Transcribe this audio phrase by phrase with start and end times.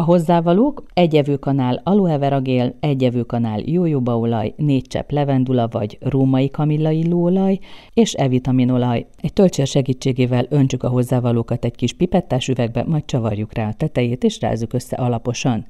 [0.00, 6.50] A hozzávalók egy evőkanál aloe vera gél, egy evőkanál jójóbaolaj, négy csepp levendula vagy római
[6.50, 7.58] kamilla illóolaj
[7.94, 9.06] és E-vitaminolaj.
[9.20, 14.24] Egy töltsér segítségével öntsük a hozzávalókat egy kis pipettás üvegbe, majd csavarjuk rá a tetejét
[14.24, 15.66] és rázzuk össze alaposan.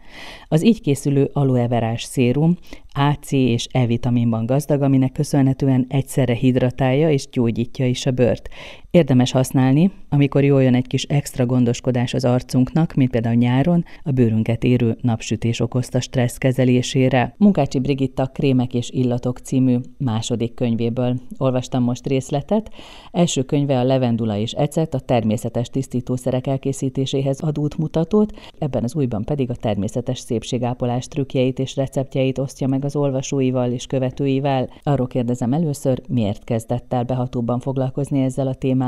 [0.48, 2.56] Az így készülő aloe verás szérum
[2.92, 8.48] A, C és E-vitaminban gazdag, aminek köszönhetően egyszerre hidratálja és gyógyítja is a bőrt.
[8.92, 14.10] Érdemes használni, amikor jól jön egy kis extra gondoskodás az arcunknak, mint például nyáron, a
[14.10, 17.34] bőrünket érő napsütés okozta stressz kezelésére.
[17.36, 22.70] Munkácsi Brigitta Krémek és illatok című második könyvéből olvastam most részletet.
[23.10, 29.24] Első könyve a Levendula és Ecet, a természetes tisztítószerek elkészítéséhez ad útmutatót, ebben az újban
[29.24, 34.68] pedig a természetes szépségápolás trükkjeit és receptjeit osztja meg az olvasóival és követőivel.
[34.82, 38.78] Arról kérdezem először, miért kezdett el behatóban foglalkozni ezzel a témával?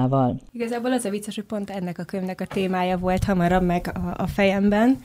[0.53, 4.23] Igazából az a vicces, hogy pont ennek a könyvnek a témája volt hamarabb meg a,
[4.23, 5.03] a fejemben.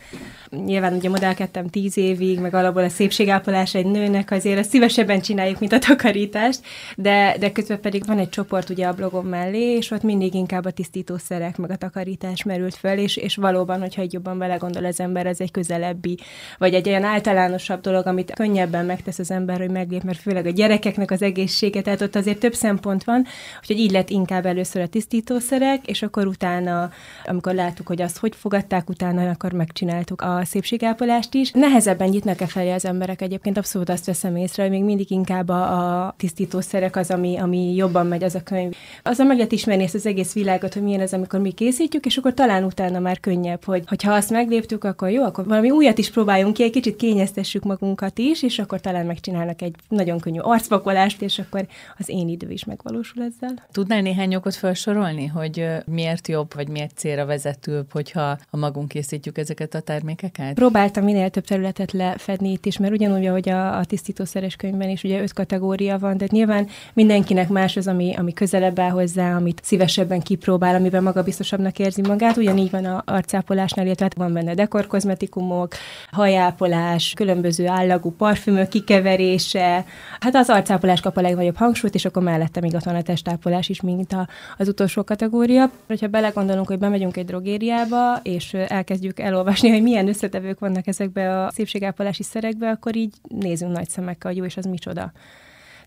[0.49, 5.59] Nyilván ugye modellkedtem tíz évig, meg alapból a szépségápolás egy nőnek azért azt szívesebben csináljuk,
[5.59, 6.61] mint a takarítást,
[6.95, 10.65] de, de közben pedig van egy csoport ugye a blogom mellé, és ott mindig inkább
[10.65, 14.99] a tisztítószerek, meg a takarítás merült föl, és, és valóban, hogyha egy jobban belegondol az
[14.99, 16.17] ember, ez egy közelebbi,
[16.57, 20.49] vagy egy olyan általánosabb dolog, amit könnyebben megtesz az ember, hogy meglép, mert főleg a
[20.49, 23.25] gyerekeknek az egészsége, tehát ott azért több szempont van,
[23.59, 26.89] úgyhogy így lett inkább először a tisztítószerek, és akkor utána,
[27.25, 31.51] amikor láttuk, hogy azt hogy fogadták utána, akkor megcsináltuk a szépségápolást is.
[31.51, 36.05] Nehezebben nyitnak-e felé az emberek egyébként, abszolút azt veszem észre, hogy még mindig inkább a,
[36.05, 38.75] a tisztítószerek az, ami, ami jobban megy az a könyv.
[39.03, 42.17] a meg lehet ismerni ezt az egész világot, hogy milyen ez, amikor mi készítjük, és
[42.17, 46.11] akkor talán utána már könnyebb, hogy ha azt megléptük, akkor jó, akkor valami újat is
[46.11, 51.21] próbáljunk ki, egy kicsit kényeztessük magunkat is, és akkor talán megcsinálnak egy nagyon könnyű arcpakolást,
[51.21, 51.67] és akkor
[51.97, 53.67] az én idő is megvalósul ezzel.
[53.71, 59.37] Tudnál néhány okot felsorolni, hogy miért jobb, vagy miért célra vezetőbb, hogyha a magunk készítjük
[59.37, 60.53] ezeket a termékeket?
[60.53, 65.03] Próbáltam minél több területet lefedni itt is, mert ugyanúgy, ahogy a, a tisztítószeres könyvben is,
[65.03, 69.61] ugye öt kategória van, de nyilván mindenkinek más az, ami, ami közelebb áll hozzá, amit
[69.63, 72.37] szívesebben kipróbál, amiben maga biztosabbnak érzi magát.
[72.37, 75.73] Ugyanígy van a arcápolásnál, illetve van benne dekorkozmetikumok,
[76.11, 79.85] hajápolás, különböző állagú parfümök kikeverése.
[80.19, 83.69] Hát az arcápolás kap a legnagyobb hangsúlyt, és akkor mellette még ott van a testápolás
[83.69, 84.27] is, mint a,
[84.57, 85.71] az utolsó kategória.
[85.99, 91.51] Ha belegondolunk, hogy bemegyünk egy drogériába, és elkezdjük elolvasni, hogy milyen összetevők vannak ezekbe a
[91.51, 95.11] szépségápolási szerekbe, akkor így nézünk nagy szemekkel, hogy jó, és az micsoda.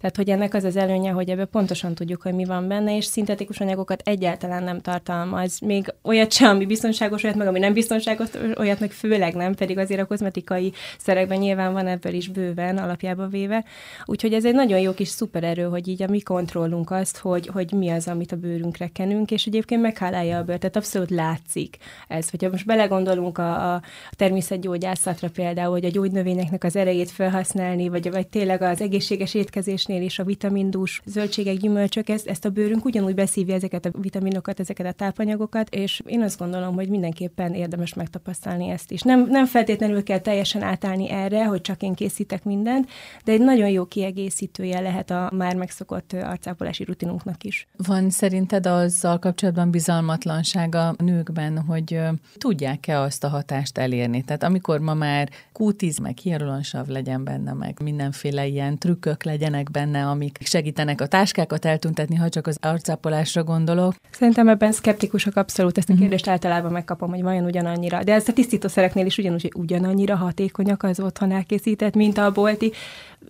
[0.00, 3.04] Tehát, hogy ennek az az előnye, hogy ebbe pontosan tudjuk, hogy mi van benne, és
[3.04, 5.58] szintetikus anyagokat egyáltalán nem tartalmaz.
[5.58, 8.28] Még olyat sem, ami biztonságos, olyat meg, ami nem biztonságos,
[8.58, 13.26] olyat meg főleg nem, pedig azért a kozmetikai szerekben nyilván van ebből is bőven, alapjába
[13.26, 13.64] véve.
[14.04, 17.72] Úgyhogy ez egy nagyon jó kis szupererő, hogy így a mi kontrollunk azt, hogy, hogy
[17.72, 21.76] mi az, amit a bőrünkre kenünk, és egyébként meghálálja a bőrt, tehát abszolút látszik
[22.08, 22.30] ez.
[22.30, 28.26] Hogyha most belegondolunk a, a természetgyógyászatra például, hogy a gyógynövényeknek az erejét felhasználni, vagy, vagy
[28.26, 33.14] tényleg az egészséges étkezés ételeknél és a vitamindús zöldségek, gyümölcsök, ezt, ezt a bőrünk ugyanúgy
[33.14, 38.68] beszívja ezeket a vitaminokat, ezeket a tápanyagokat, és én azt gondolom, hogy mindenképpen érdemes megtapasztalni
[38.68, 39.02] ezt is.
[39.02, 42.88] Nem, nem feltétlenül kell teljesen átállni erre, hogy csak én készítek mindent,
[43.24, 47.66] de egy nagyon jó kiegészítője lehet a már megszokott arcápolási rutinunknak is.
[47.76, 51.98] Van szerinted azzal kapcsolatban bizalmatlanság a nőkben, hogy
[52.38, 54.22] tudják-e azt a hatást elérni?
[54.22, 59.79] Tehát amikor ma már kútiz, meg hialuronsav legyen benne, meg mindenféle ilyen trükkök legyenek benne,
[59.80, 63.94] benne, amik segítenek a táskákat eltüntetni, ha csak az arcápolásra gondolok.
[64.10, 66.00] Szerintem ebben szkeptikusok abszolút ezt a mhm.
[66.00, 68.02] kérdést általában megkapom, hogy vajon ugyanannyira.
[68.04, 72.72] De ez a tisztítószereknél is ugyanúgy, hogy ugyanannyira hatékonyak az otthon elkészített, mint a bolti.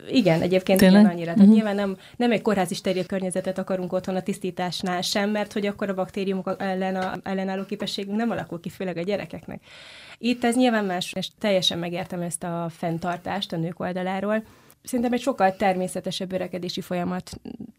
[0.09, 1.01] Igen, egyébként Tényleg?
[1.01, 1.33] ugyanannyira.
[1.33, 1.55] Tehát uh-huh.
[1.55, 5.89] nyilván nem, nem egy kórházi steril környezetet akarunk otthon a tisztításnál sem, mert hogy akkor
[5.89, 9.61] a baktériumok ellen a ellenálló képességünk nem alakul ki, főleg a gyerekeknek.
[10.19, 14.43] Itt ez nyilván más, és teljesen megértem ezt a fenntartást a nők oldaláról
[14.83, 16.81] szerintem egy sokkal természetesebb öregedési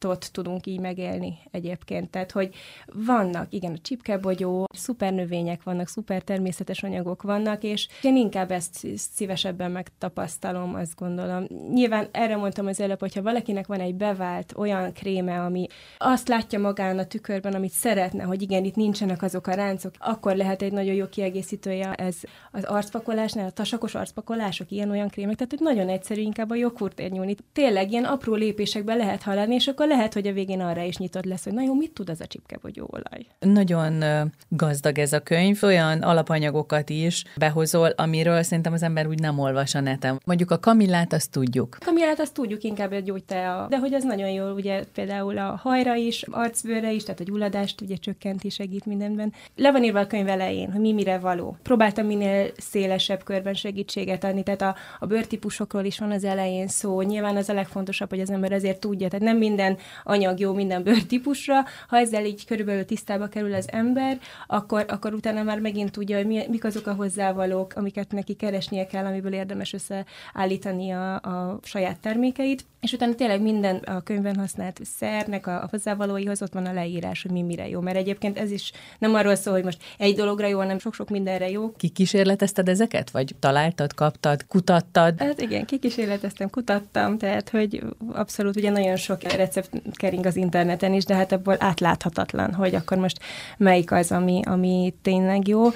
[0.02, 2.10] folyamatot tudunk így megélni egyébként.
[2.10, 2.50] Tehát, hogy
[2.86, 8.88] vannak, igen, a csipkebogyó, szuper növények vannak, szuper természetes anyagok vannak, és én inkább ezt
[8.96, 11.46] szívesebben megtapasztalom, azt gondolom.
[11.74, 15.68] Nyilván erre mondtam az előbb, hogyha valakinek van egy bevált olyan kréme, ami
[15.98, 20.36] azt látja magán a tükörben, amit szeretne, hogy igen, itt nincsenek azok a ráncok, akkor
[20.36, 22.16] lehet egy nagyon jó kiegészítője ez
[22.52, 27.12] az arcpakolásnál, a tasakos arcpakolások, ilyen-olyan krémek, tehát hogy nagyon egyszerű, inkább a joghurt sportért
[27.12, 27.36] nyúlni.
[27.54, 31.26] Tényleg ilyen apró lépésekben lehet haladni, és akkor lehet, hogy a végén arra is nyitott
[31.26, 33.26] lesz, hogy na jó, mit tud az a csipkebogyóolaj?
[33.40, 34.04] Nagyon
[34.48, 39.76] gazdag ez a könyv, olyan alapanyagokat is behozol, amiről szerintem az ember úgy nem olvas
[39.76, 40.22] a neten.
[40.26, 41.78] Mondjuk a kamillát azt tudjuk.
[41.80, 45.60] A kamillát azt tudjuk inkább egy gyógytea, de hogy az nagyon jó, ugye például a
[45.64, 49.34] hajra is, arcbőrre is, tehát a gyulladást ugye csökkenti, segít mindenben.
[49.56, 51.58] Le van írva a könyv elején, hogy mi mire való.
[51.64, 57.02] Próbáltam minél szélesebb körben segítséget adni, tehát a, a bőrtípusokról is van az elején szó.
[57.02, 60.84] Nyilván az a legfontosabb, hogy az ember ezért tudja, tehát nem minden anyag jó minden
[60.84, 61.66] bőrtípusra.
[61.88, 66.28] Ha ezzel így körülbelül tisztába kerül az ember, akkor, akkor utána már megint tudja, hogy
[66.28, 72.00] mi, mik azok a hozzávalók, amiket neki keresnie kell, amiből érdemes összeállítani a, a saját
[72.00, 72.66] termékeit.
[72.82, 77.22] És utána tényleg minden a könyvben használt szernek a, a hozzávalóihoz ott van a leírás,
[77.22, 77.80] hogy mi mire jó.
[77.80, 81.50] Mert egyébként ez is nem arról szól, hogy most egy dologra jó, hanem sok-sok mindenre
[81.50, 81.72] jó.
[81.72, 83.10] Kikísérletezted ezeket?
[83.10, 85.20] Vagy találtad, kaptad, kutattad?
[85.20, 91.06] Hát igen, kikísérleteztem, kutattam, tehát hogy abszolút ugye nagyon sok recept kering az interneten is,
[91.06, 93.20] de hát ebből átláthatatlan, hogy akkor most
[93.58, 95.70] melyik az, ami, ami tényleg jó.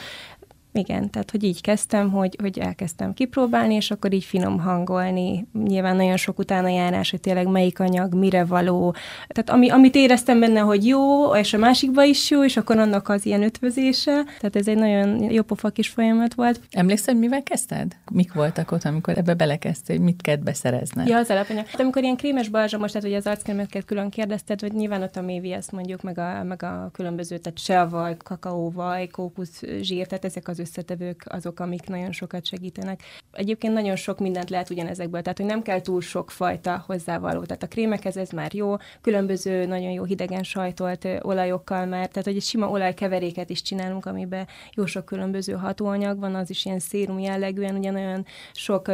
[0.78, 5.48] Igen, tehát hogy így kezdtem, hogy, hogy elkezdtem kipróbálni, és akkor így finom hangolni.
[5.64, 8.96] Nyilván nagyon sok utána járás, hogy tényleg melyik anyag, mire való.
[9.28, 13.10] Tehát ami, amit éreztem benne, hogy jó, és a másikba is jó, és akkor annak
[13.10, 14.24] az ilyen ötvözése.
[14.40, 16.60] Tehát ez egy nagyon jó pofa kis folyamat volt.
[16.72, 17.96] Emlékszel, hogy mivel kezdted?
[18.12, 21.04] Mik voltak ott, amikor ebbe belekezdtél, mit kellett beszerezni?
[21.08, 21.66] Ja, az alapanyag.
[21.66, 25.22] Hát amikor ilyen krémes most, tehát hogy az arckrémeket külön kérdezted, hogy nyilván ott a
[25.22, 30.08] mévi, ezt mondjuk, meg a, meg a különböző, tehát se a vaj, kakaóvaj, kókusz zsír,
[30.08, 33.02] tehát ezek az összetevők azok, amik nagyon sokat segítenek.
[33.32, 37.44] Egyébként nagyon sok mindent lehet ugyanezekből, tehát hogy nem kell túl sok fajta hozzávaló.
[37.44, 42.36] Tehát a krémekhez ez már jó, különböző nagyon jó hidegen sajtolt olajokkal már, tehát hogy
[42.36, 47.20] egy sima olajkeveréket is csinálunk, amiben jó sok különböző hatóanyag van, az is ilyen szérum
[47.20, 48.92] jellegűen, ugye nagyon sok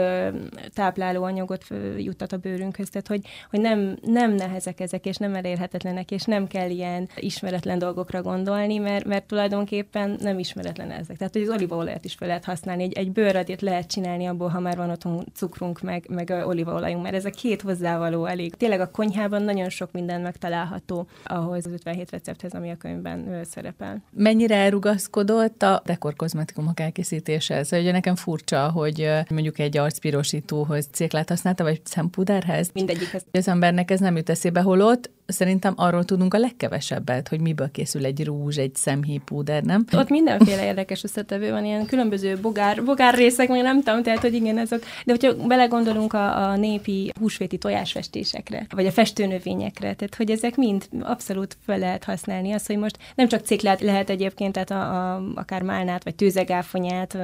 [0.74, 1.66] tápláló anyagot
[1.98, 6.48] juttat a bőrünkhöz, tehát hogy, hogy nem, nem nehezek ezek, és nem elérhetetlenek, és nem
[6.48, 11.18] kell ilyen ismeretlen dolgokra gondolni, mert, mert tulajdonképpen nem ismeretlen ezek.
[11.18, 12.84] Tehát, hogy az olívaolajat is fel lehet használni.
[12.84, 17.16] Egy, egy bőrradét lehet csinálni abból, ha már van otthon cukrunk, meg, meg olívaolajunk, mert
[17.16, 18.56] ez a két hozzávaló elég.
[18.56, 24.04] Tényleg a konyhában nagyon sok minden megtalálható ahhoz az 57 recepthez, ami a könyvben szerepel.
[24.12, 27.74] Mennyire elrugaszkodott a dekorkozmetikumok elkészítéséhez?
[27.74, 32.70] Ugye nekem furcsa, hogy mondjuk egy arcpirosítóhoz céklát használta, vagy szempuderhez.
[32.74, 33.26] Mindegyikhez.
[33.32, 38.06] Az embernek ez nem jut eszébe, holott szerintem arról tudunk a legkevesebbet, hogy miből készül
[38.06, 39.86] egy rúzs, egy szemhípúder, nem?
[39.94, 44.34] Ott mindenféle érdekes összetevő van, ilyen különböző bogár, bogár részek, még nem tudom, tehát hogy
[44.34, 44.80] igen, azok.
[45.06, 50.86] De hogyha belegondolunk a, a népi húsvéti tojásfestésekre, vagy a festőnövényekre, tehát hogy ezek mind
[51.02, 52.52] abszolút fel lehet használni.
[52.52, 57.18] Az, hogy most nem csak ciklát lehet egyébként, tehát a, a, akár málnát, vagy tőzegáfonyát,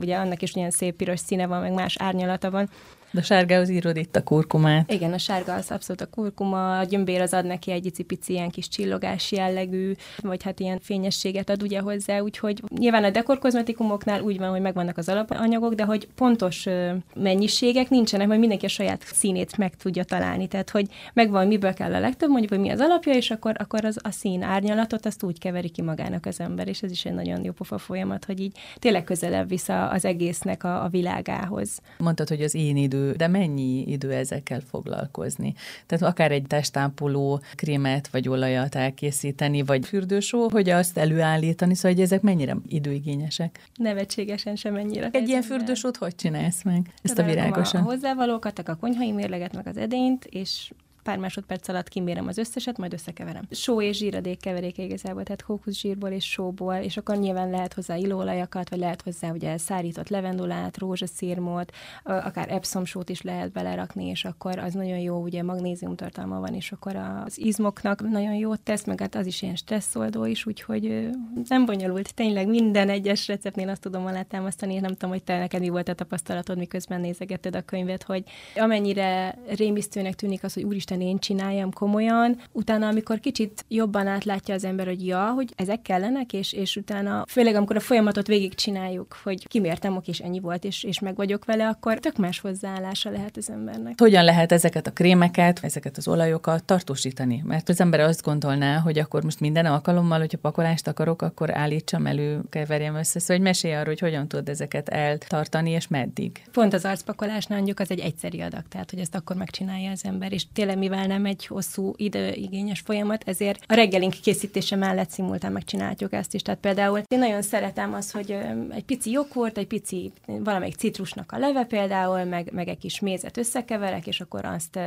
[0.00, 2.68] ugye annak is olyan szép piros színe van, meg más árnyalata van,
[3.12, 4.92] de a sárgához írod itt a kurkumát.
[4.92, 8.50] Igen, a sárga az abszolút a kurkuma, a gyömbér az ad neki egy icipici ilyen
[8.50, 14.38] kis csillogás jellegű, vagy hát ilyen fényességet ad ugye hozzá, úgyhogy nyilván a dekorkozmetikumoknál úgy
[14.38, 16.66] van, hogy megvannak az alapanyagok, de hogy pontos
[17.14, 20.48] mennyiségek nincsenek, mert mindenki a saját színét meg tudja találni.
[20.48, 23.84] Tehát, hogy megvan, miből kell a legtöbb, mondjuk, hogy mi az alapja, és akkor, akkor
[23.84, 27.14] az, a szín árnyalatot azt úgy keveri ki magának az ember, és ez is egy
[27.14, 31.80] nagyon jó pofa folyamat, hogy így tényleg közelebb vissza az egésznek a, a világához.
[31.98, 35.54] Mondtad, hogy az én idő de mennyi idő ezekkel foglalkozni?
[35.86, 42.02] Tehát akár egy testápoló krémet vagy olajat elkészíteni, vagy fürdősó, hogy azt előállítani, szóval hogy
[42.02, 43.68] ezek mennyire időigényesek?
[43.74, 45.08] Nevetségesen sem mennyire.
[45.12, 46.94] Egy ilyen fürdősót hogy csinálsz meg?
[47.02, 47.80] Ezt a virágosan?
[47.80, 50.70] A hozzávalókat, a konyhai mérleget, meg az edényt, és
[51.02, 53.44] pár másodperc alatt kimérem az összeset, majd összekeverem.
[53.50, 58.68] Só és zsíradék keveréke igazából, tehát kókuszsírból és sóból, és akkor nyilván lehet hozzá illóolajakat,
[58.68, 61.72] vagy lehet hozzá ugye szárított levendulát, rózsaszírmot,
[62.04, 66.54] akár epsom sót is lehet belerakni, és akkor az nagyon jó, ugye magnézium tartalma van,
[66.54, 71.08] és akkor az izmoknak nagyon jót tesz, meg hát az is ilyen stresszoldó is, úgyhogy
[71.48, 72.14] nem bonyolult.
[72.14, 75.88] Tényleg minden egyes receptnél azt tudom alátámasztani, és nem tudom, hogy te neked mi volt
[75.88, 78.24] a tapasztalatod, miközben nézegetted a könyvet, hogy
[78.56, 82.40] amennyire rémisztőnek tűnik az, hogy úristen, úristen, én csináljam komolyan.
[82.52, 87.24] Utána, amikor kicsit jobban átlátja az ember, hogy ja, hogy ezek kellenek, és, és utána,
[87.28, 91.44] főleg amikor a folyamatot végig csináljuk, hogy kimértem, és ennyi volt, és, és meg vagyok
[91.44, 94.00] vele, akkor tök más hozzáállása lehet az embernek.
[94.00, 97.42] Hogyan lehet ezeket a krémeket, ezeket az olajokat tartósítani?
[97.46, 102.06] Mert az ember azt gondolná, hogy akkor most minden alkalommal, hogyha pakolást akarok, akkor állítsam
[102.06, 103.18] elő, keverjem össze.
[103.18, 106.42] Szóval, hogy mesélj arról, hogy hogyan tudod ezeket eltartani, és meddig.
[106.52, 110.32] Pont az arcpakolásnál mondjuk az egy egyszeri adag, tehát hogy ezt akkor megcsinálja az ember,
[110.32, 116.12] és tényleg mivel nem egy hosszú időigényes folyamat, ezért a reggelink készítése mellett szimultán megcsináljuk
[116.12, 116.42] ezt is.
[116.42, 118.38] Tehát például én nagyon szeretem az, hogy
[118.70, 123.36] egy pici joghurt, egy pici valamelyik citrusnak a leve például, meg, meg egy kis mézet
[123.36, 124.78] összekeverek, és akkor azt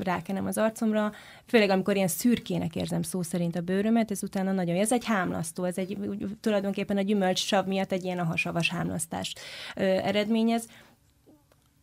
[0.00, 1.12] rákenem az arcomra.
[1.46, 5.64] Főleg amikor ilyen szürkének érzem szó szerint a bőrömet, ez utána nagyon, ez egy hámlasztó,
[5.64, 5.98] ez egy
[6.40, 9.40] tulajdonképpen a gyümölcsav miatt egy ilyen a hasavas hámlasztást
[9.74, 10.66] eredményez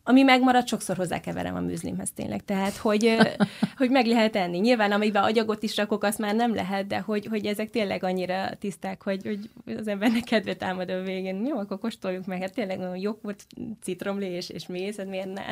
[0.08, 2.44] ami megmarad, sokszor hozzákeverem a műzlimhez tényleg.
[2.44, 3.16] Tehát, hogy,
[3.76, 4.58] hogy meg lehet enni.
[4.58, 8.48] Nyilván, amiben agyagot is rakok, azt már nem lehet, de hogy, hogy ezek tényleg annyira
[8.58, 11.46] tiszták, hogy, hogy az embernek kedve támad a végén.
[11.46, 12.40] Jó, akkor kóstoljuk meg.
[12.40, 12.78] Hát tényleg
[13.22, 13.46] volt
[13.82, 15.42] citromlé és, és méz, hát miért ne?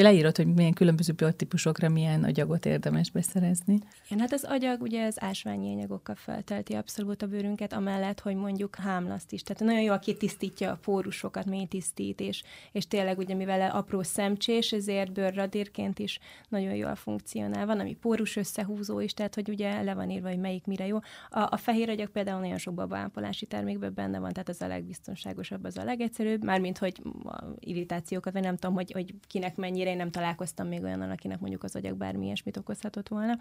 [0.00, 3.78] Leírod, hogy milyen különböző biotípusokra milyen agyagot érdemes beszerezni.
[4.06, 8.76] Igen, hát az agyag ugye az ásványi anyagokkal feltelti abszolút a bőrünket, amellett, hogy mondjuk
[8.76, 9.42] hámlaszt is.
[9.42, 12.42] Tehát nagyon jó, aki tisztítja a pórusokat, mély tisztít, és,
[12.72, 16.18] és tényleg ugye mivel a apró szemcsés, ezért bőrradírként is
[16.48, 17.66] nagyon jól funkcionál.
[17.66, 20.96] Van, ami pórus összehúzó is, tehát hogy ugye le van írva, hogy melyik mire jó.
[21.28, 25.64] A, a fehér agyak például nagyon sok babaápolási termékben benne van, tehát az a legbiztonságosabb,
[25.64, 27.02] az a legegyszerűbb, mármint, hogy
[27.58, 31.62] irritációkat, vagy nem tudom, hogy, hogy kinek mennyire, én nem találkoztam még olyan, akinek mondjuk
[31.62, 33.38] az agyak bármi ilyesmit okozhatott volna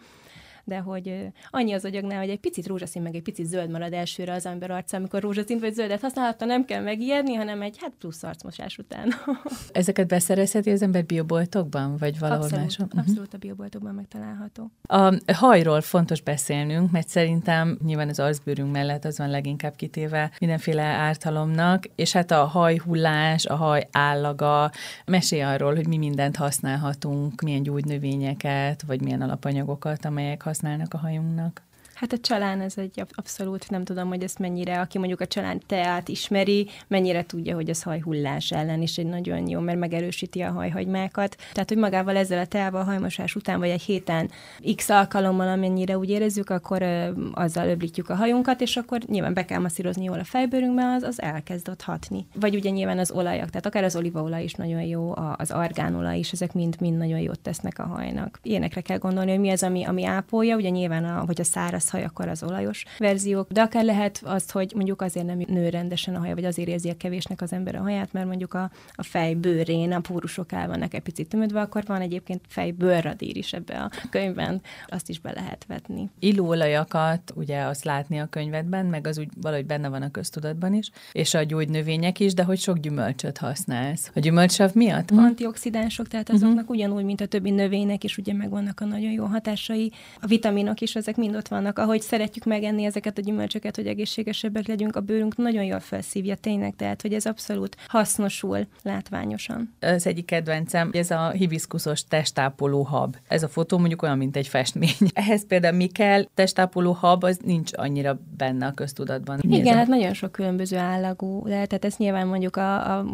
[0.69, 4.33] de hogy annyi az agyagnál, hogy egy picit rózsaszín, meg egy picit zöld marad elsőre
[4.33, 8.23] az ember arca, amikor rózsaszínt vagy zöldet használhatta, nem kell megijedni, hanem egy hát plusz
[8.23, 9.13] arcmosás után.
[9.71, 12.87] Ezeket beszerezheti az ember bioboltokban, vagy valahol abszolút, máshol?
[12.89, 12.99] Mhm.
[12.99, 14.71] Abszolút a bioboltokban megtalálható.
[14.81, 20.83] A hajról fontos beszélnünk, mert szerintem nyilván az arcbőrünk mellett az van leginkább kitéve mindenféle
[20.83, 24.71] ártalomnak, és hát a hajhullás, a haj állaga,
[25.05, 31.61] mesél arról, hogy mi mindent használhatunk, milyen gyógynövényeket, vagy milyen alapanyagokat, amelyek használnak a hajunknak.
[31.99, 35.61] Hát a csalán ez egy abszolút, nem tudom, hogy ezt mennyire, aki mondjuk a csalán
[35.65, 40.51] teát ismeri, mennyire tudja, hogy az hajhullás ellen is egy nagyon jó, mert megerősíti a
[40.51, 41.35] hajhagymákat.
[41.53, 44.29] Tehát, hogy magával ezzel a teával, hajmosás után, vagy egy héten
[44.75, 49.45] x alkalommal, amennyire úgy érezzük, akkor ö, azzal öblítjük a hajunkat, és akkor nyilván be
[49.45, 52.27] kell masszírozni jól a fejbőrünkbe, az, az elkezd ott hatni.
[52.33, 56.31] Vagy ugye nyilván az olajak, tehát akár az olívaolaj is nagyon jó, az argánolaj is,
[56.31, 58.39] ezek mind-mind nagyon jót tesznek a hajnak.
[58.43, 61.87] Ilyenekre kell gondolni, hogy mi az, ami, ami ápolja, ugye nyilván, a, hogy a száraz
[61.89, 66.15] haj, akkor az olajos verziók, de akár lehet az, hogy mondjuk azért nem nő rendesen
[66.15, 69.03] a haja, vagy azért érzi a kevésnek az ember a haját, mert mondjuk a, a
[69.03, 73.53] fej bőrén a pórusok el vannak egy picit tömödve, akkor van egyébként fej bőrradír is
[73.53, 76.09] ebbe a könyvben, azt is be lehet vetni.
[76.19, 80.91] Illóolajakat ugye azt látni a könyvedben, meg az úgy valahogy benne van a köztudatban is,
[81.11, 84.11] és a gyógynövények is, de hogy sok gyümölcsöt használsz.
[84.15, 85.23] A gyümölcsav miatt van?
[85.23, 86.75] Antioxidánsok, tehát azoknak uh-huh.
[86.75, 89.91] ugyanúgy, mint a többi növénynek is ugye megvannak a nagyon jó hatásai.
[90.21, 94.67] A vitaminok is, ezek mind ott vannak ahogy szeretjük megenni ezeket a gyümölcsöket, hogy egészségesebbek
[94.67, 99.73] legyünk, a bőrünk nagyon jól felszívja tényleg, tehát hogy ez abszolút hasznosul látványosan.
[99.79, 103.15] Az egyik kedvencem, ez a hibiszkuszos testápoló hab.
[103.27, 104.95] Ez a fotó mondjuk olyan, mint egy festmény.
[105.13, 109.39] Ehhez például mi kell, testápoló hab, az nincs annyira benne a köztudatban.
[109.47, 113.05] Mi Igen, hát nagyon sok különböző állagú lehet, tehát ezt nyilván mondjuk a, a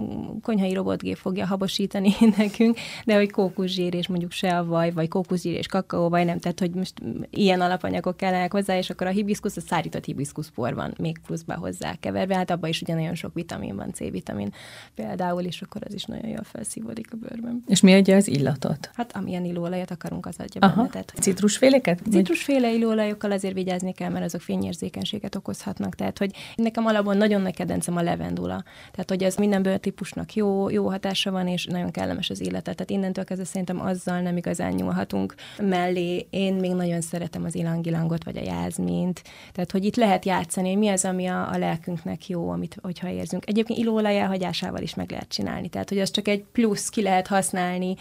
[0.42, 5.54] konyhai robotgép fogja habosítani nekünk, de hogy kókuszsír és mondjuk se a vaj, vagy kókuszsír
[5.54, 6.94] és vagy nem, tehát hogy most
[7.30, 11.96] ilyen alapanyagok kellenek hozzá, és akkor a hibiszkusz, a szárított hibiszkuszpor van még pluszba hozzá
[12.00, 14.54] keverve, hát abban is ugye nagyon sok vitamin van, C-vitamin
[14.96, 17.64] például, és akkor az is nagyon jól felszívódik a bőrben.
[17.68, 18.90] És mi adja az illatot?
[18.94, 20.76] Hát amilyen illóolajat akarunk, az adja Aha.
[20.76, 20.90] benne.
[20.90, 22.02] Tehát, Citrusféleket?
[22.12, 25.96] Citrusféle illóolajokkal azért vigyázni kell, mert azok fényérzékenységet okozhatnak.
[25.96, 28.64] Tehát, hogy nekem alapból nagyon nagy kedvencem a levendula.
[28.92, 32.74] Tehát, hogy ez minden bőrtípusnak jó, jó hatása van, és nagyon kellemes az illata.
[32.74, 36.28] Tehát innentől kezdve szerintem azzal nem igazán nyúlhatunk mellé.
[36.30, 39.22] Én még nagyon szeretem az ilangilangot, vagy a jázmint.
[39.52, 43.10] Tehát, hogy itt lehet játszani, hogy mi az, ami a, a lelkünknek jó, amit, hogyha
[43.10, 43.48] érzünk.
[43.48, 45.70] Egyébként illóolaj elhagyásával is meg lehet csinálni.
[45.70, 47.96] Tehát, hogy az csak egy plusz ki lehet használni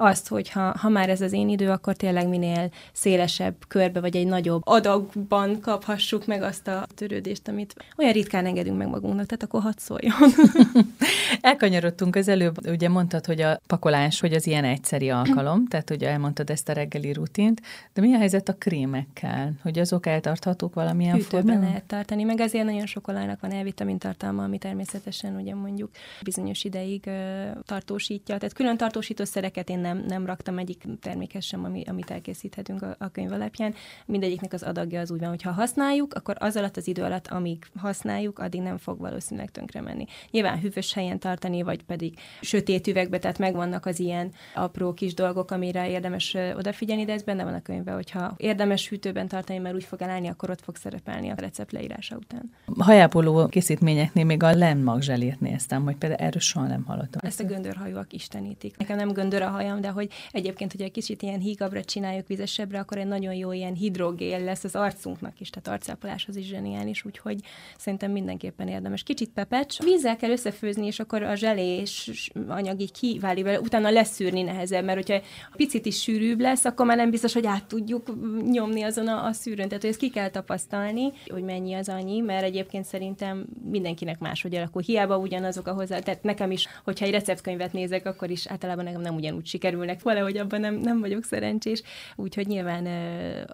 [0.00, 4.16] azt, hogy ha, ha már ez az én idő, akkor tényleg minél szélesebb körbe, vagy
[4.16, 9.42] egy nagyobb adagban kaphassuk meg azt a törődést, amit olyan ritkán engedünk meg magunknak, tehát
[9.42, 10.14] akkor hadd szóljon.
[11.48, 16.04] Elkanyarodtunk az előbb, ugye mondtad, hogy a pakolás, hogy az ilyen egyszeri alkalom, tehát hogy
[16.04, 17.60] elmondtad ezt a reggeli rutint,
[17.92, 19.52] de mi a helyzet a krémekkel?
[19.62, 21.68] Hogy azok eltarthatók valamilyen Hűtőben formában?
[21.68, 25.90] lehet tartani, meg ezért nagyon sok olajnak van elvitamin tartalma, ami természetesen ugye mondjuk
[26.22, 28.38] bizonyos ideig ö, tartósítja.
[28.38, 33.08] Tehát külön tartósítószereket én nem, nem raktam egyik termékhez sem, ami, amit elkészíthetünk a, a
[33.08, 33.74] könyv alapján.
[34.06, 37.26] Mindegyiknek az adagja az úgy van, hogy ha használjuk, akkor az alatt az idő alatt,
[37.26, 40.04] amíg használjuk, addig nem fog valószínűleg tönkre menni.
[40.30, 45.50] Nyilván hűvös helyen tartani, vagy pedig sötét üvegbe, tehát megvannak az ilyen apró kis dolgok,
[45.50, 49.84] amire érdemes odafigyelni, de ez benne van a könyvben, hogyha érdemes hűtőben tartani, mert úgy
[49.84, 52.50] fog elállni, akkor ott fog szerepelni a recept leírása után.
[52.78, 57.20] Hajápoló készítményeknél még a lenmagzselét néztem, hogy például erről soha nem hallottam.
[57.24, 58.76] Ezt a göndörhajúak istenítik.
[58.76, 62.78] Nekem nem göndör a hajam, de hogy egyébként, hogy egy kicsit ilyen hígabbra csináljuk vizesebbre,
[62.78, 67.40] akkor egy nagyon jó ilyen hidrogél lesz az arcunknak is, tehát arcápoláshoz is zseniális, úgyhogy
[67.76, 69.02] szerintem mindenképpen érdemes.
[69.02, 72.10] Kicsit pepecs, vízzel kell összefőzni, és akkor a zselés
[72.48, 77.10] anyag így vele, utána leszűrni nehezebb, mert hogyha picit is sűrűbb lesz, akkor már nem
[77.10, 78.06] biztos, hogy át tudjuk
[78.50, 79.66] nyomni azon a, a szűrőn.
[79.66, 84.54] Tehát, hogy ezt ki kell tapasztalni, hogy mennyi az annyi, mert egyébként szerintem mindenkinek máshogy
[84.54, 84.82] alakul.
[84.82, 89.00] Hiába ugyanazok a hozzá, tehát nekem is, hogyha egy receptkönyvet nézek, akkor is általában nekem
[89.00, 91.82] nem ugyanúgy sikerülnek, valahogy abban nem, nem vagyok szerencsés.
[92.16, 92.88] Úgyhogy nyilván,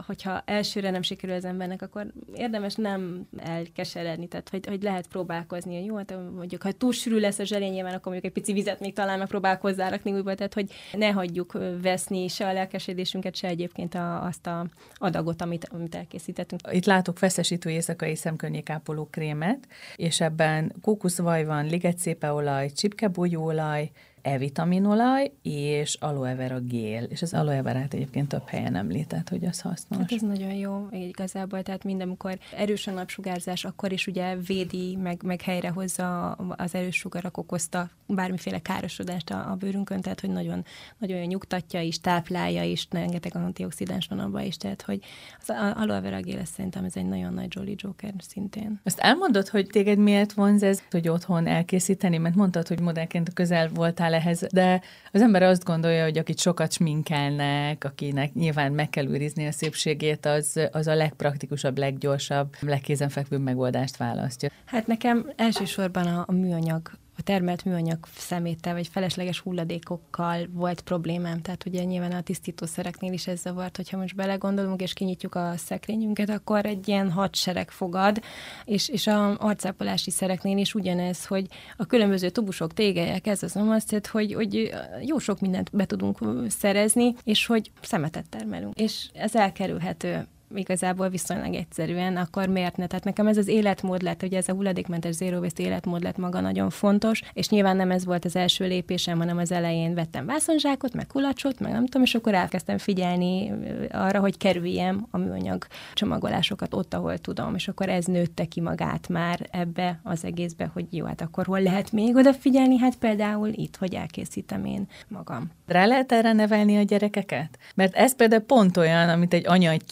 [0.06, 5.76] hogyha elsőre nem sikerül az embernek, akkor érdemes nem elkeseredni, tehát hogy, hogy lehet próbálkozni,
[5.76, 8.52] hogy jó, hát mondjuk, ha túl sűrű lesz a zselé, nyilván akkor mondjuk egy pici
[8.52, 13.48] vizet még talán megpróbál hozzárakni újból, tehát hogy ne hagyjuk veszni se a lelkesedésünket, se
[13.48, 16.60] egyébként a, azt a adagot, amit, amit elkészítettünk.
[16.70, 23.90] Itt látok feszesítő éjszakai szemkörnyékápoló krémet, és ebben kókuszvaj van, ligetszépeolaj, csipkebújóolaj,
[24.24, 29.60] E-vitaminolaj és aloe vera gél, és az aloe verát egyébként több helyen említett, hogy az
[29.60, 29.98] hasznos.
[29.98, 34.96] Hát ez nagyon jó igazából, tehát minden, amikor erős a napsugárzás, akkor is ugye védi,
[34.96, 40.64] meg, meg helyrehozza az erős sugarak okozta bármiféle károsodást a, a bőrünkön, tehát hogy nagyon,
[40.98, 45.00] nagyon nyugtatja is, táplálja is, rengeteg antioxidáns van abban is, tehát hogy
[45.40, 48.80] az aloe vera gél szerintem ez egy nagyon nagy Jolly Joker szintén.
[48.84, 53.68] Azt elmondod, hogy téged miért vonz ez, hogy otthon elkészíteni, mert mondtad, hogy modellként közel
[53.68, 54.80] voltál ehhez, de
[55.12, 60.26] az ember azt gondolja, hogy akit sokat sminkelnek, akinek nyilván meg kell őrizni a szépségét,
[60.26, 64.48] az, az a legpraktikusabb, leggyorsabb, legkézenfekvőbb megoldást választja.
[64.64, 71.40] Hát nekem elsősorban a, a műanyag a termelt műanyag szeméttel vagy felesleges hulladékokkal volt problémám.
[71.40, 76.28] Tehát ugye nyilván a tisztítószereknél is ez zavart, hogyha most belegondolunk és kinyitjuk a szekrényünket,
[76.28, 78.22] akkor egy ilyen hadsereg fogad,
[78.64, 84.06] és, és a arcápolási szereknél is ugyanez, hogy a különböző tubusok, tégelyek, ez az azt,
[84.06, 86.18] hogy, hogy jó sok mindent be tudunk
[86.48, 88.78] szerezni, és hogy szemetet termelünk.
[88.78, 92.86] És ez elkerülhető igazából viszonylag egyszerűen, akkor miért ne?
[92.86, 96.40] Tehát nekem ez az életmód lett, hogy ez a hulladékmentes zero waste életmód lett maga
[96.40, 100.94] nagyon fontos, és nyilván nem ez volt az első lépésem, hanem az elején vettem vászonzsákot,
[100.94, 103.52] meg kulacsot, meg nem tudom, és akkor elkezdtem figyelni
[103.90, 109.08] arra, hogy kerüljem a műanyag csomagolásokat ott, ahol tudom, és akkor ez nőtte ki magát
[109.08, 112.78] már ebbe az egészbe, hogy jó, hát akkor hol lehet még odafigyelni?
[112.78, 115.50] Hát például itt, hogy elkészítem én magam.
[115.66, 117.58] Rá lehet erre nevelni a gyerekeket?
[117.74, 119.84] Mert ez például pont olyan, amit egy anya egy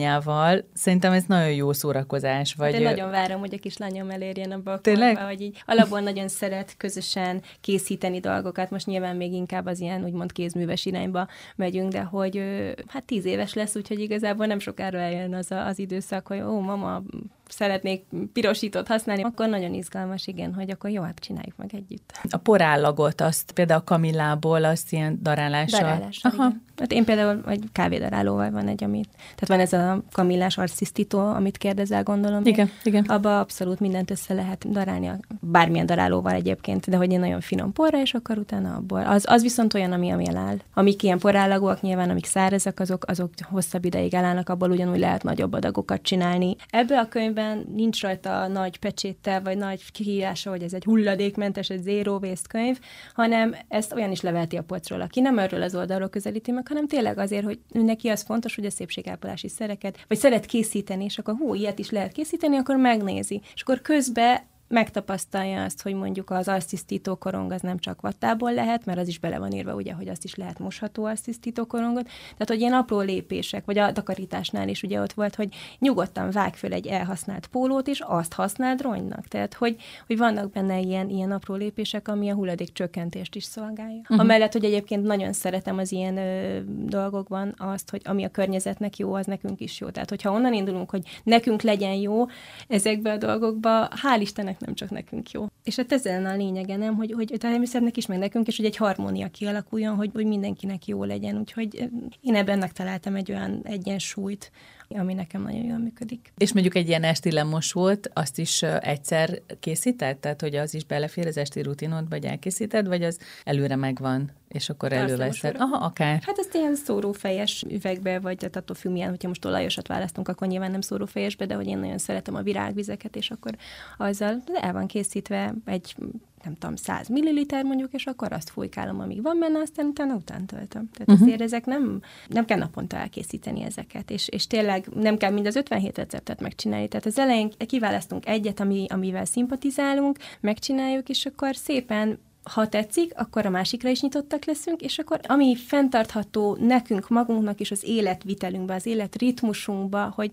[0.00, 2.54] kislányával, szerintem ez nagyon jó szórakozás.
[2.54, 2.72] Vagy...
[2.72, 6.74] De nagyon várom, hogy a kislányom elérjen abba a korba, hogy így alapból nagyon szeret
[6.76, 8.70] közösen készíteni dolgokat.
[8.70, 12.42] Most nyilván még inkább az ilyen úgymond kézműves irányba megyünk, de hogy
[12.86, 16.60] hát tíz éves lesz, úgyhogy igazából nem sokára eljön az a, az időszak, hogy ó,
[16.60, 17.02] mama,
[17.50, 22.12] szeretnék pirosítót használni, akkor nagyon izgalmas, igen, hogy akkor jó, hát csináljuk meg együtt.
[22.30, 25.80] A porállagot, azt például a kamillából, azt ilyen darálással.
[25.80, 26.46] Darálással, Aha.
[26.46, 26.62] Igen.
[26.76, 31.58] Hát én például egy kávédarálóval van egy, amit, tehát van ez a kamillás arctisztító, amit
[31.58, 32.44] kérdezel, gondolom.
[32.44, 32.72] Igen, én.
[32.82, 33.04] igen.
[33.04, 35.10] Abba abszolút mindent össze lehet darálni,
[35.40, 39.06] bármilyen darálóval egyébként, de hogy egy nagyon finom porra, és akkor utána abból.
[39.06, 40.56] Az, az viszont olyan, ami, ami eláll.
[40.74, 45.52] Amik ilyen porállagúak, nyilván, amik szárazak, azok, azok hosszabb ideig elállnak, abból ugyanúgy lehet nagyobb
[45.52, 46.56] adagokat csinálni.
[46.70, 47.39] Ebből a könyvben
[47.74, 52.78] nincs rajta nagy pecséttel, vagy nagy kihívása, hogy ez egy hulladékmentes, egy zero waste könyv,
[53.14, 56.86] hanem ezt olyan is levelti a polcról, aki nem erről az oldalról közelíti meg, hanem
[56.86, 61.34] tényleg azért, hogy neki az fontos, hogy a szépségápolási szereket, vagy szeret készíteni, és akkor
[61.34, 63.40] hú, ilyet is lehet készíteni, akkor megnézi.
[63.54, 64.38] És akkor közben
[64.70, 69.18] megtapasztalja azt, hogy mondjuk az arctisztító korong az nem csak vattából lehet, mert az is
[69.18, 72.04] bele van írva, ugye, hogy azt is lehet mosható arctisztító korongot.
[72.04, 76.54] Tehát, hogy ilyen apró lépések, vagy a takarításnál is ugye ott volt, hogy nyugodtan vág
[76.54, 79.26] föl egy elhasznált pólót, és azt használd ronynak.
[79.26, 84.00] Tehát, hogy, hogy vannak benne ilyen, ilyen apró lépések, ami a hulladék csökkentést is szolgálja.
[84.00, 84.20] Uh-huh.
[84.20, 89.14] Amellett, hogy egyébként nagyon szeretem az ilyen ö, dolgokban azt, hogy ami a környezetnek jó,
[89.14, 89.88] az nekünk is jó.
[89.88, 92.26] Tehát, hogyha onnan indulunk, hogy nekünk legyen jó
[92.68, 95.46] ezekbe a dolgokba, hál' Istennek nem csak nekünk jó.
[95.64, 98.66] És hát ez a lényege, nem, hogy, hogy a természetnek is, meg nekünk is, hogy
[98.66, 101.38] egy harmónia kialakuljon, hogy, hogy mindenkinek jó legyen.
[101.38, 101.88] Úgyhogy eh,
[102.20, 104.50] én ebben megtaláltam egy olyan egyensúlyt,
[104.98, 106.32] ami nekem nagyon jól működik.
[106.38, 110.20] És mondjuk egy ilyen esti lemosót, azt is egyszer készített?
[110.20, 114.68] Tehát, hogy az is belefér az esti rutinodba, vagy elkészíted, vagy az előre megvan és
[114.68, 115.56] akkor előveszed.
[115.58, 116.22] Aha, akár.
[116.22, 120.48] Hát ezt ilyen szórófejes üvegbe, vagy hát attól függ milyen, hogyha most olajosat választunk, akkor
[120.48, 123.56] nyilván nem szórófejesbe, de hogy én nagyon szeretem a virágvizeket, és akkor
[123.98, 125.96] azzal el van készítve egy
[126.44, 130.46] nem tudom, 100 milliliter mondjuk, és akkor azt fújkálom, amíg van benne, aztán utána után
[130.46, 130.90] töltöm.
[130.90, 131.20] Tehát uh-huh.
[131.20, 135.56] azért ezek nem, nem kell naponta elkészíteni ezeket, és, és tényleg nem kell mind az
[135.56, 136.88] 57 receptet megcsinálni.
[136.88, 143.46] Tehát az elején kiválasztunk egyet, ami, amivel szimpatizálunk, megcsináljuk, és akkor szépen ha tetszik, akkor
[143.46, 148.86] a másikra is nyitottak leszünk, és akkor ami fenntartható nekünk magunknak és az életvitelünkbe, az
[148.86, 150.30] életritmusunkba, hogy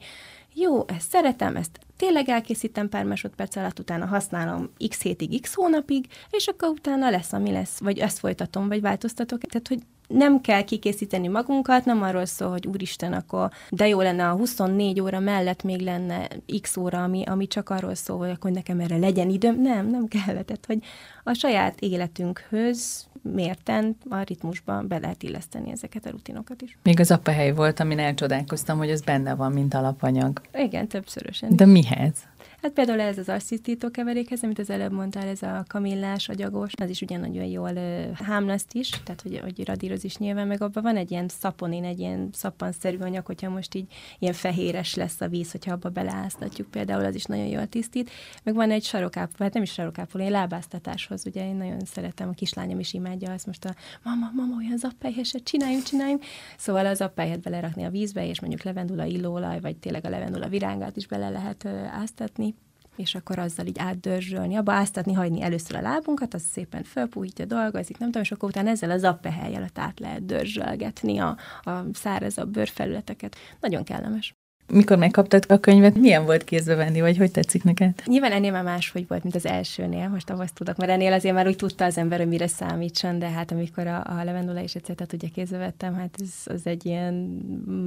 [0.60, 6.06] jó, ezt szeretem, ezt tényleg elkészítem pár másodperc alatt, utána használom x hétig, x hónapig,
[6.30, 9.42] és akkor utána lesz, ami lesz, vagy ezt folytatom, vagy változtatok.
[9.42, 14.30] Tehát, hogy nem kell kikészíteni magunkat, nem arról szól, hogy úristen, akkor de jó lenne
[14.30, 16.28] a 24 óra mellett még lenne
[16.62, 19.62] x óra, ami, ami csak arról szól, hogy akkor nekem erre legyen időm.
[19.62, 20.46] Nem, nem kellett.
[20.46, 20.80] Tehát, hogy
[21.24, 26.78] a saját életünkhöz mérten a ritmusban be lehet illeszteni ezeket a rutinokat is.
[26.84, 30.42] Még az apahely volt, amin elcsodálkoztam, hogy ez benne van, mint alapanyag.
[30.54, 31.56] Igen, többszörösen.
[31.56, 32.28] De mihez?
[32.62, 36.90] Hát például ez az arcitisztító keverékhez, amit az előbb mondtál, ez a kamillás, agyagos, az
[36.90, 40.84] is ugyan nagyon jól uh, hámlaszt is, tehát hogy, hogy radíroz is nyilván, meg abban
[40.84, 45.28] van egy ilyen szaponin, egy ilyen szappanszerű anyag, hogyha most így ilyen fehéres lesz a
[45.28, 48.10] víz, hogyha abba beleáztatjuk, például az is nagyon jól tisztít.
[48.44, 52.34] Meg van egy sarokápol, hát nem is sarokápol, én lábáztatáshoz, ugye én nagyon szeretem, a
[52.34, 56.24] kislányom is imádja azt most a mama, mama, olyan zappelyheset csináljunk, csináljunk.
[56.58, 60.98] Szóval az zappelyhet belerakni a vízbe, és mondjuk levendula illóolaj, vagy tényleg a levendula virágát
[60.98, 62.56] is bele lehet uh, áztatni,
[62.96, 67.98] és akkor azzal így átdörzsölni, abba áztatni, hagyni először a lábunkat, az szépen felpújítja, dolgozik,
[67.98, 73.36] nem tudom, és akkor utána ezzel az appehelyel át lehet dörzsölgetni a, a szárazabb bőrfelületeket.
[73.60, 74.37] Nagyon kellemes.
[74.70, 77.94] Mikor megkaptad a könyvet, milyen volt kézbe venni, vagy hogy tetszik neked?
[78.06, 81.48] Nyilván ennél már máshogy volt, mint az elsőnél, most ahhoz tudok, mert ennél azért már
[81.48, 85.14] úgy tudta az ember, hogy mire számítson, de hát amikor a, a levendula és etc.
[85.14, 87.14] ugye kézbe vettem, hát ez az egy ilyen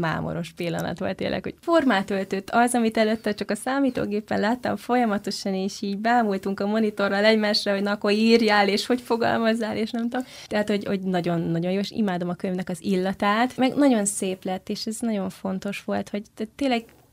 [0.01, 5.55] mámoros pillanat volt tényleg, hogy formát öltött az, amit előtte csak a számítógépen láttam folyamatosan,
[5.55, 10.03] és így bámultunk a monitorral egymásra, hogy na, akkor írjál, és hogy fogalmazzál, és nem
[10.03, 10.27] tudom.
[10.47, 14.69] Tehát, hogy, hogy nagyon-nagyon jó, és imádom a könyvnek az illatát, meg nagyon szép lett,
[14.69, 16.23] és ez nagyon fontos volt, hogy
[16.57, 16.69] tényleg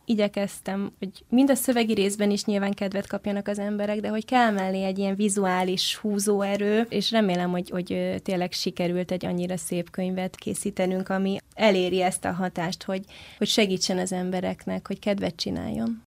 [0.08, 4.52] igyekeztem, hogy mind a szövegi részben is nyilván kedvet kapjanak az emberek, de hogy kell
[4.52, 10.36] mellé egy ilyen vizuális húzóerő, és remélem, hogy, hogy tényleg sikerült egy annyira szép könyvet
[10.36, 13.02] készítenünk, ami eléri ezt a hatást, hogy,
[13.38, 16.06] hogy segítsen az embereknek, hogy kedvet csináljon.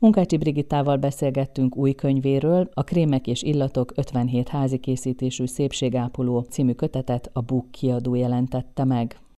[0.00, 7.30] Munkácsi Brigittával beszélgettünk új könyvéről, a Krémek és illatok 57 házi készítésű szépségápoló című kötetet
[7.32, 9.18] a Buk kiadó jelentette meg.